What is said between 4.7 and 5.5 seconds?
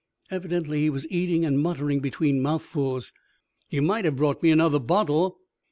bottle.'